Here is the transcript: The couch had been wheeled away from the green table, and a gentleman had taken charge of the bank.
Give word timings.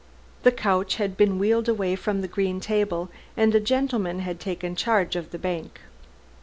The 0.41 0.51
couch 0.51 0.95
had 0.95 1.15
been 1.15 1.37
wheeled 1.37 1.69
away 1.69 1.95
from 1.95 2.21
the 2.21 2.27
green 2.27 2.59
table, 2.59 3.11
and 3.37 3.53
a 3.53 3.59
gentleman 3.59 4.21
had 4.21 4.39
taken 4.39 4.75
charge 4.75 5.15
of 5.15 5.29
the 5.29 5.37
bank. 5.37 5.81